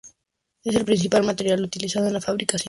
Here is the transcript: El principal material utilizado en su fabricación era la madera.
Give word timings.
El 0.63 0.83
principal 0.83 1.23
material 1.23 1.63
utilizado 1.63 2.07
en 2.07 2.15
su 2.15 2.21
fabricación 2.21 2.49
era 2.49 2.53
la 2.55 2.57
madera. 2.57 2.59